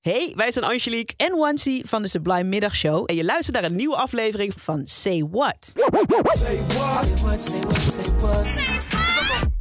[0.00, 3.02] Hey, wij zijn Angelique en Wancy van de Sublime Middagshow.
[3.06, 5.72] en je luistert naar een nieuwe aflevering van Van Say What.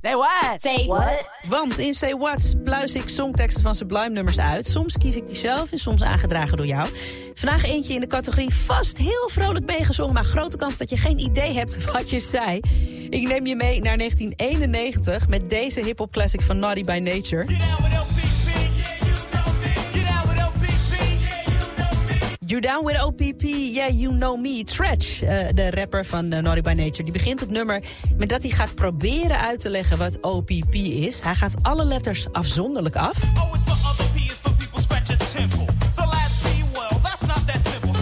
[0.01, 0.61] Say what?
[0.61, 1.29] Say what?
[1.49, 4.67] Want in Say What pluis ik songteksten van Sublime nummers uit.
[4.67, 6.89] Soms kies ik die zelf en soms aangedragen door jou.
[7.33, 10.13] Vandaag eentje in de categorie vast heel vrolijk meegezongen...
[10.13, 12.59] maar grote kans dat je geen idee hebt wat je zei.
[13.09, 17.45] Ik neem je mee naar 1991 met deze hip-hop classic van Naughty by Nature.
[22.47, 24.63] You down with OPP, yeah, you know me.
[24.63, 27.83] Tretch, eh, de rapper van eh, Naughty by Nature, die begint het nummer
[28.17, 31.21] met dat hij gaat proberen uit te leggen wat OPP is.
[31.21, 33.17] Hij gaat alle letters afzonderlijk af.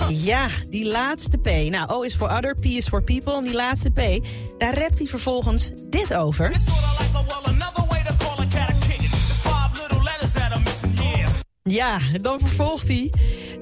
[0.09, 1.45] Ja, die laatste P.
[1.69, 3.37] Nou, O is voor other, P is voor people.
[3.37, 4.25] En die laatste P,
[4.57, 6.52] daar rapt hij vervolgens dit over.
[11.63, 13.11] Ja, dan vervolgt hij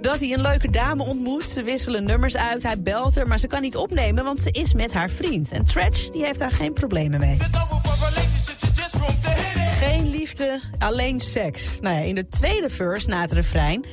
[0.03, 1.47] dat hij een leuke dame ontmoet.
[1.47, 4.23] Ze wisselen nummers uit, hij belt haar, maar ze kan niet opnemen...
[4.23, 5.51] want ze is met haar vriend.
[5.51, 7.37] En Tretch die heeft daar geen problemen mee.
[9.79, 11.79] Geen liefde, alleen seks.
[11.79, 13.85] Nou ja, in de tweede verse na het refrein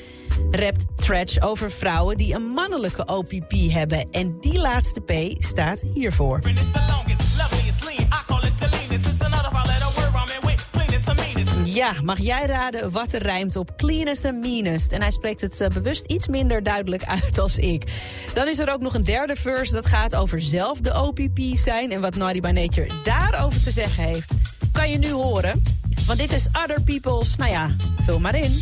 [0.51, 4.09] rapt Tretch over vrouwen die een mannelijke OPP hebben.
[4.11, 6.41] En die laatste P staat hiervoor.
[11.91, 14.93] Ja, mag jij raden wat er rijmt op cleanest en meanest?
[14.93, 17.85] En hij spreekt het eh, bewust iets minder duidelijk uit als ik.
[18.35, 21.93] Dan is er ook nog een derde verse dat gaat over zelf de OPP zijn...
[21.93, 24.33] en wat Naughty by Nature daarover te zeggen heeft.
[24.73, 25.63] Kan je nu horen?
[26.07, 28.61] Want dit is Other People's, nou ja, vul maar in.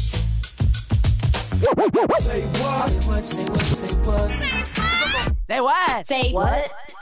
[5.47, 6.07] Say what?
[6.07, 6.88] Say what?